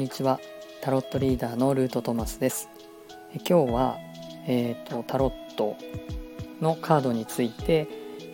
[0.00, 0.40] にちは。
[0.80, 2.70] タロットリーダーのルートトマスです。
[3.46, 3.98] 今日は、
[4.46, 5.76] えーと、タロット
[6.62, 7.86] のカードについて、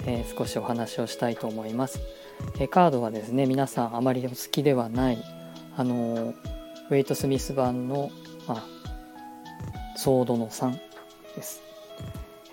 [0.06, 1.98] えー、少しお話をしたいと思います、
[2.60, 5.18] えー、カードはですね皆さんあまりお好きではない
[5.77, 6.34] あの
[6.88, 8.12] ウェイト・スミス版の、
[8.46, 10.78] まあ、ソードの3
[11.34, 11.62] です。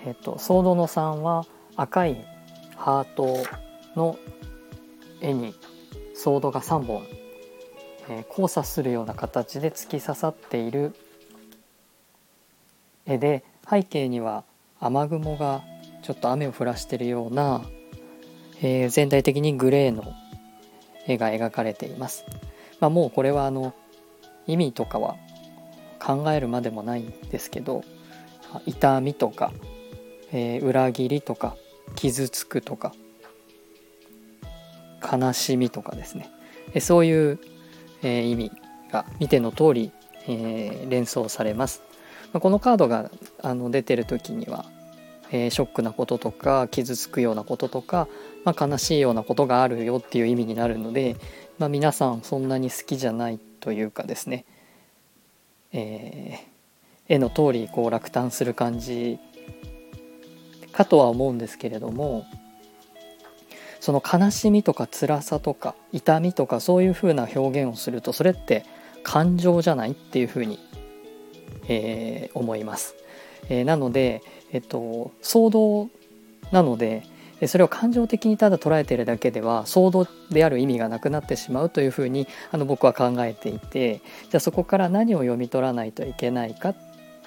[0.07, 2.25] えっ、ー、とソードの3は赤い
[2.75, 3.37] ハート
[3.95, 4.17] の
[5.21, 5.53] 絵に
[6.15, 7.03] ソードが3本
[8.09, 10.95] え交差するような形で突き刺さっている
[13.05, 14.43] 絵で背景には
[14.79, 15.63] 雨雲が
[16.01, 17.61] ちょっと雨を降らしているような、
[18.61, 20.13] えー、全体的にグレーの
[21.07, 22.25] 絵が描かれています。
[22.79, 23.73] まあ、もうこれはあの
[24.47, 25.15] 意味とかは
[25.99, 27.83] 考えるまでもないんですけど
[28.65, 29.53] 痛みとか、
[30.33, 31.55] えー、裏切りとか
[31.95, 32.93] 傷つくとか
[35.01, 36.29] 悲しみとかですね
[36.81, 37.39] そういう
[38.03, 38.51] えー、意味
[38.91, 39.91] が見ての通り、
[40.27, 41.81] えー、連想されます。
[42.33, 43.09] まあ、このカードが
[43.41, 44.65] あの出てる時には、
[45.31, 48.07] えー、ショックなこととか傷つくようなこととか、
[48.43, 51.15] まあ、悲しいようなことがあるよっていう意味になるので、
[51.59, 54.45] まあ、皆さんそんなに好きじゃないというかですね、
[55.71, 59.19] えー、絵の通りこう落胆する感じ
[60.71, 62.25] かとは思うんですけれども
[63.83, 68.63] その悲しみとか辛さとか痛みとかそういう風な表現をするとそれって
[69.03, 70.57] 感情じゃないっていう風に、
[71.67, 72.95] えー、思います。
[73.49, 75.89] えー、なので、えっと、騒動
[76.51, 77.03] なので
[77.45, 86.75] それを感情的にただ捉えているだけでは騒動である意味がなくなってしまうというふうにあの僕は考えていてじゃあそこから何を読み取らないといけないかっ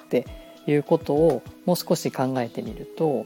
[0.08, 0.26] て
[0.66, 3.24] いうことをもう少し考えてみると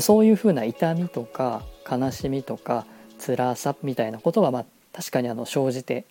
[0.00, 2.86] そういうふうな痛みとか悲しみとか
[3.24, 6.04] 辛さみたいなことがまあ確かにあの生じて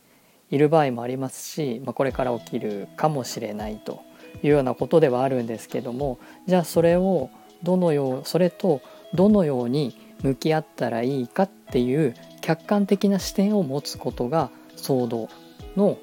[0.51, 4.01] いる場合もありますし、まあ、これから起きるかもしれないと
[4.41, 7.29] いうようなことではあるんですけどもじゃあそれを
[7.63, 8.81] どのようそれと
[9.13, 15.29] どのように向き合ったらいいかっていう客観的な視点を持つことがソード
[15.75, 15.97] の、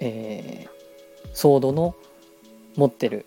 [0.00, 1.94] えー、ソードの
[2.76, 3.26] 持ってる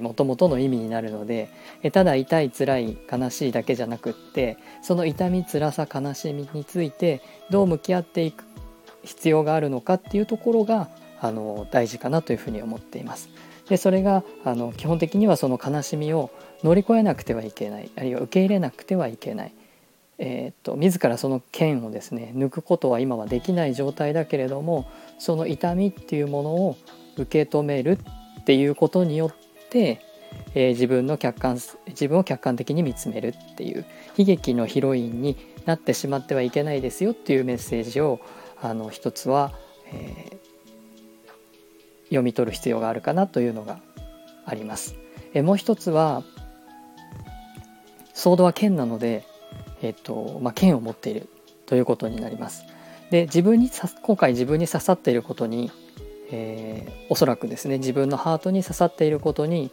[0.00, 1.48] もともとの意味になるので、
[1.82, 8.44] えただ痛い辛い悲しいだけじゃなくってその痛み辛さ悲しみについてどう向き合っていく
[9.04, 10.88] 必要があるのかっていうところが
[11.20, 13.30] あの大事かなというふうに思っています。
[13.68, 16.30] でそれがあの基本的にはその悲しみを
[16.62, 19.52] 乗り越えなくてはいけないあるいは受け入れなくてはいけない、
[20.18, 26.76] えー、っと自らその剣をですね抜くことは今はできない状態だけれどもその痛みっていうものを
[27.16, 27.98] 受け止める
[28.40, 29.45] っていうことによって、
[29.78, 33.84] えー、自分の客観自分を客観的に見つめるっていう
[34.16, 38.20] 悲劇のヒロインになってしまってはいけないですよっていうメッセージを
[38.60, 39.52] あの一つは、
[39.92, 43.80] えー、読み取る必要があるかなというのが
[44.44, 44.96] あります。
[45.34, 46.22] えー、もう一つは
[48.14, 49.24] ソードは剣なので、
[49.82, 51.28] えっとまあ、剣を持っている
[51.66, 52.64] ということになります。
[53.10, 53.70] で自分に
[54.02, 55.70] 今回自分に刺さっていることに
[56.30, 59.70] えー、おそらくですね自分のハートに刺さっていることに、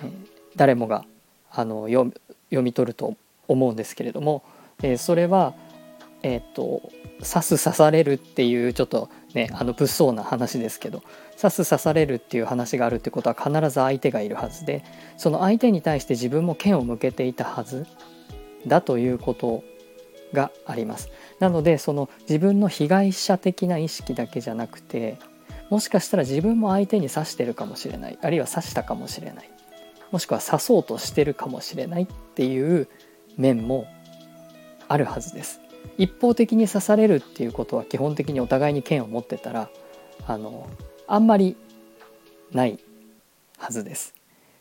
[0.00, 0.10] えー、
[0.56, 1.04] 誰もが
[1.50, 2.12] あの読
[2.50, 3.16] み取ると
[3.46, 4.42] 思うんですけれども、
[4.82, 5.54] えー、それは、
[6.22, 11.02] えーと、刺す刺されるっていうちょっとねあの物騒な話ですけど
[11.40, 14.84] 刺す刺されるっていう話があるってことは必ず相手がいるはずで
[15.16, 17.86] その相手に対して自分も剣を向けていたはず
[18.66, 19.62] だということ
[20.32, 21.10] があります。
[21.38, 25.16] なのでその自分の被害者的な意識だけじゃなくて
[25.70, 28.18] もしかしたら自分も相手に刺してるかもしれない。
[28.22, 29.50] あるいは刺したかもしれない。
[30.10, 32.88] もしくは刺そうとしてるかもしれないっていう
[33.36, 33.86] 面も
[34.88, 35.60] あるはずです。
[35.98, 39.68] 一方的に刺されるっていうことは基本的にお互いに剣を持ってたら
[40.26, 40.68] あの
[41.06, 41.56] あんまり
[42.52, 42.78] ない
[43.58, 44.14] はずです、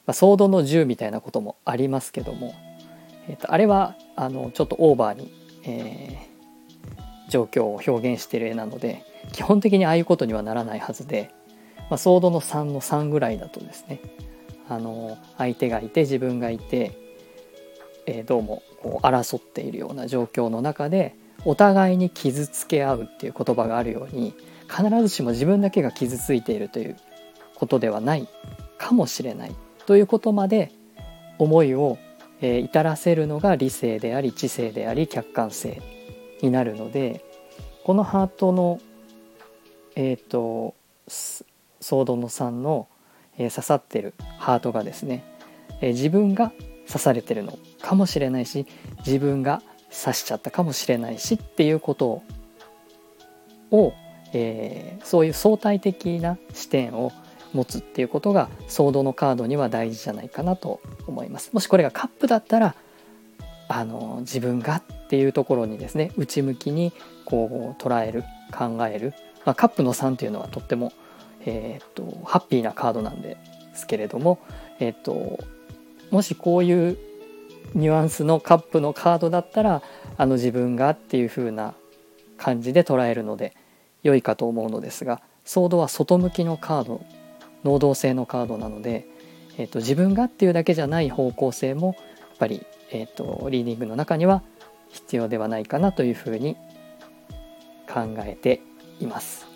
[0.06, 2.56] まあ、ソードの銃みたいなこともありますけども、
[3.28, 5.32] えーと、あれはあのちょっとオーバーに、
[5.64, 11.32] えー、状況を表現している絵なので基本的にああいうことにはならないはずで、
[11.90, 14.00] まあ、ソードの3の3ぐらいだとですね
[14.70, 16.97] あの相手がいて自分がいて、
[18.06, 21.16] えー、どうもこう争っているような状況の中で
[21.46, 24.34] お互いに傷つけ合うっていう言葉があるように
[24.70, 26.97] 必ずしも自分だけが傷ついているという
[27.56, 28.28] ことではない
[28.78, 30.72] かもしれないということまで
[31.40, 31.97] 思いを、
[32.41, 35.82] えー、至らせるのが理性であり知性であり客観性
[36.41, 37.23] になるので
[37.84, 38.80] このハートの
[39.97, 40.76] えっ、ー、と
[41.08, 42.88] ソードの3の、
[43.38, 45.23] えー、刺さってるハートがですね、
[45.82, 46.53] えー、自分が
[46.88, 48.67] 刺されてるのかもしれないし
[48.99, 52.22] 自分が刺しちゃったかもしれないしっていうこと
[53.72, 53.94] を、
[54.34, 57.11] えー、そういう相対的な視点を
[57.53, 61.49] 持つっていうことがソードのカードには大事じゃないかなと思います。
[61.53, 62.76] もしこれがカップだったら
[63.67, 66.94] あの自分がっていうところにですね内向きに
[67.26, 68.23] こう捉える
[68.55, 69.14] 考える、
[69.47, 70.91] まあ、カップの3というのはとっても、
[71.46, 73.38] えー、っとハッピーなカードなんで
[73.73, 74.40] すけれども、
[74.82, 75.40] えー、っと
[76.11, 76.97] もしこういう
[77.73, 79.82] ニュアンスのカップのカードだったら
[80.17, 81.76] あの自分がっていう風な
[82.38, 83.55] 感じで捉えるので
[84.03, 87.02] 良いかと思うのですがソードは外向きのカード
[87.64, 89.08] 能動性のカードなので、
[89.58, 94.44] えーと、自分がっていうだけじゃない方向性もやっぱり、えーと、リーディングの中には
[94.90, 96.58] 必要ではないかなというふうに
[97.88, 98.61] 考えて
[98.99, 99.47] います。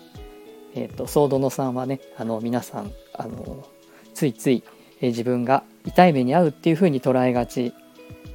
[0.74, 3.66] えっ、ー、とソードの3はねあの皆さんあの
[4.14, 4.62] ついつい、
[5.00, 7.74] えー、自分が痛い目に遭うっていうふうに捉えがち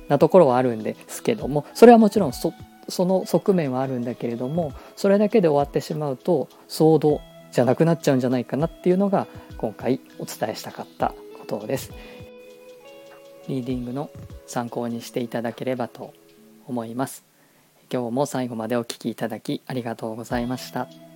[0.07, 2.53] なところはあるんですけどもそれはもちろんそ
[2.89, 7.21] その側面はあるんだけれどもそれだけで終わってしまうと騒動
[7.51, 9.27] じゃなくなっちゃうんじゃないかなっていうのが
[9.57, 11.91] 今回お伝えしたかったことです。
[13.47, 14.09] リーディングの
[14.45, 16.13] 参考にしていただければと
[16.67, 17.23] 思います。
[17.91, 21.06] 今日も最後までお聴きいただきありがとうございました。